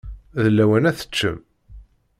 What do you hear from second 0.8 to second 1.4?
ad teččem.